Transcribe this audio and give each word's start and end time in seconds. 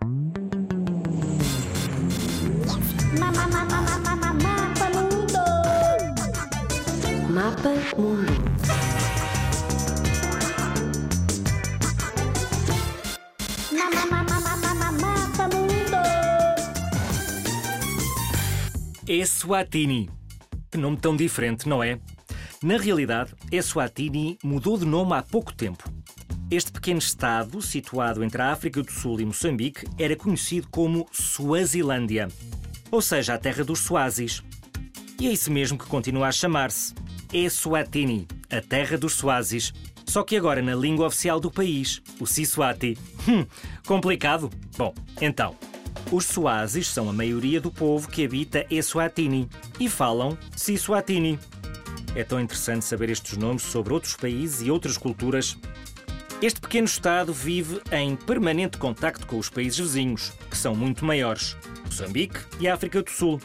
Mapa 0.00 0.20
Mundo. 3.28 3.58
Mapa 4.52 4.88
Mundo. 4.90 5.40
Mapa 7.30 7.70
Mundo. 15.48 15.96
Eswatini. 19.06 20.10
Que 20.70 20.78
nome 20.78 20.96
tão 20.96 21.16
diferente, 21.16 21.68
não 21.68 21.82
é? 21.82 21.98
Na 22.62 22.76
realidade, 22.76 23.34
Eswatini 23.50 24.38
mudou 24.44 24.78
de 24.78 24.84
nome 24.84 25.14
há 25.14 25.22
pouco 25.22 25.52
tempo. 25.54 25.99
Este 26.50 26.72
pequeno 26.72 26.98
estado, 26.98 27.62
situado 27.62 28.24
entre 28.24 28.42
a 28.42 28.50
África 28.50 28.82
do 28.82 28.90
Sul 28.90 29.20
e 29.20 29.24
Moçambique, 29.24 29.86
era 29.96 30.16
conhecido 30.16 30.66
como 30.68 31.06
Suazilândia, 31.12 32.26
ou 32.90 33.00
seja, 33.00 33.34
a 33.34 33.38
terra 33.38 33.62
dos 33.62 33.78
Suazis. 33.78 34.42
E 35.20 35.28
é 35.28 35.32
isso 35.32 35.52
mesmo 35.52 35.78
que 35.78 35.86
continua 35.86 36.26
a 36.26 36.32
chamar-se 36.32 36.92
Eswatini, 37.32 38.26
a 38.50 38.60
terra 38.60 38.98
dos 38.98 39.12
Suazis. 39.12 39.72
Só 40.04 40.24
que 40.24 40.36
agora 40.36 40.60
na 40.60 40.74
língua 40.74 41.06
oficial 41.06 41.38
do 41.38 41.52
país, 41.52 42.02
o 42.18 42.26
Siswati. 42.26 42.98
Hum, 43.28 43.46
complicado? 43.86 44.50
Bom, 44.76 44.92
então. 45.20 45.54
Os 46.10 46.24
Suazis 46.24 46.88
são 46.88 47.08
a 47.08 47.12
maioria 47.12 47.60
do 47.60 47.70
povo 47.70 48.08
que 48.08 48.24
habita 48.24 48.66
Eswatini 48.68 49.48
e 49.78 49.88
falam 49.88 50.36
Siswatini. 50.56 51.38
É 52.16 52.24
tão 52.24 52.40
interessante 52.40 52.84
saber 52.84 53.08
estes 53.08 53.36
nomes 53.36 53.62
sobre 53.62 53.92
outros 53.92 54.16
países 54.16 54.66
e 54.66 54.70
outras 54.70 54.98
culturas. 54.98 55.56
Este 56.42 56.58
pequeno 56.58 56.86
Estado 56.86 57.34
vive 57.34 57.82
em 57.92 58.16
permanente 58.16 58.78
contacto 58.78 59.26
com 59.26 59.38
os 59.38 59.50
países 59.50 59.78
vizinhos, 59.78 60.32
que 60.48 60.56
são 60.56 60.74
muito 60.74 61.04
maiores, 61.04 61.54
Moçambique 61.84 62.40
e 62.58 62.66
África 62.66 63.02
do 63.02 63.10
Sul. 63.10 63.38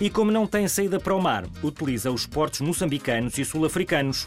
E 0.00 0.10
como 0.10 0.32
não 0.32 0.44
tem 0.44 0.66
saída 0.66 0.98
para 0.98 1.14
o 1.14 1.22
mar, 1.22 1.44
utiliza 1.62 2.10
os 2.10 2.26
portos 2.26 2.60
moçambicanos 2.60 3.38
e 3.38 3.44
sul-africanos. 3.44 4.26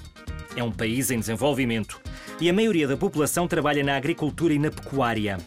É 0.55 0.63
um 0.63 0.71
país 0.71 1.11
em 1.11 1.19
desenvolvimento 1.19 1.99
e 2.39 2.49
a 2.49 2.53
maioria 2.53 2.87
da 2.87 2.95
população 2.95 3.49
trabalha 3.49 3.83
na 3.83 3.97
agricultura 3.97 4.53
e 4.53 4.59
na 4.59 4.71
pecuária. 4.71 5.37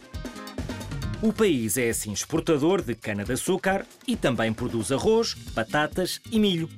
O 1.22 1.32
país 1.32 1.78
é 1.78 1.88
assim 1.88 2.12
exportador 2.12 2.82
de 2.82 2.94
cana-de-açúcar 2.94 3.86
e 4.06 4.14
também 4.14 4.52
produz 4.52 4.92
arroz, 4.92 5.32
batatas 5.54 6.20
e 6.30 6.38
milho. 6.38 6.68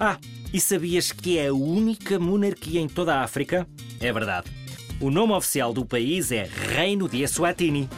Ah, 0.00 0.16
e 0.54 0.58
sabias 0.58 1.12
que 1.12 1.36
é 1.36 1.48
a 1.48 1.54
única 1.54 2.18
monarquia 2.18 2.80
em 2.80 2.88
toda 2.88 3.16
a 3.16 3.22
África? 3.22 3.68
É 4.00 4.10
verdade. 4.10 4.63
O 5.00 5.10
nome 5.10 5.32
oficial 5.32 5.72
do 5.72 5.84
país 5.84 6.30
é 6.30 6.48
Reino 6.76 7.08
de 7.08 7.22
Eswatini. 7.22 7.88